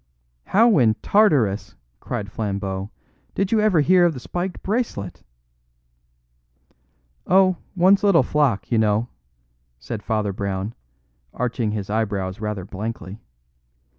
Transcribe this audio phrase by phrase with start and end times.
[0.47, 2.89] "How in Tartarus," cried Flambeau,
[3.35, 5.21] "did you ever hear of the spiked bracelet?"
[7.27, 9.09] "Oh, one's little flock, you know!"
[9.77, 10.73] said Father Brown,
[11.35, 13.19] arching his eyebrows rather blankly.